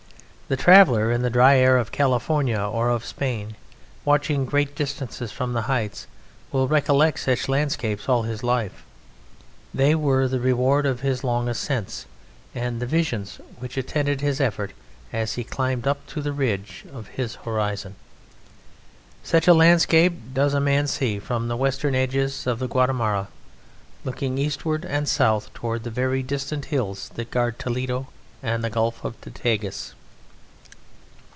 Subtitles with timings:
[0.51, 3.55] The traveller in the dry air of California or of Spain,
[4.03, 6.07] watching great distances from the heights,
[6.51, 8.83] will recollect such landscapes all his life.
[9.73, 12.05] They were the reward of his long ascents
[12.53, 14.73] and the visions which attended his effort
[15.13, 17.95] as he climbed up to the ridge of his horizon.
[19.23, 23.29] Such a landscape does a man see from the Western edges of the Guadarrama,
[24.03, 28.09] looking eastward and south toward the very distant hills that guard Toledo
[28.43, 29.93] and the Gulf of the Tagus.